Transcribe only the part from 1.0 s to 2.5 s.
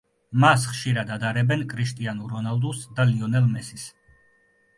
ადარებენ კრიშტიანუ